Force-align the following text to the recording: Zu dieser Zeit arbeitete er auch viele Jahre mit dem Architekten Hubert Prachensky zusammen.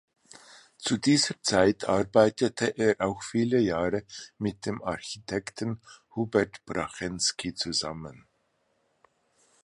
Zu 0.79 0.97
dieser 0.97 1.35
Zeit 1.43 1.87
arbeitete 1.87 2.65
er 2.75 2.95
auch 3.01 3.21
viele 3.21 3.59
Jahre 3.59 4.03
mit 4.39 4.65
dem 4.65 4.81
Architekten 4.81 5.79
Hubert 6.15 6.65
Prachensky 6.65 7.53
zusammen. 7.53 8.25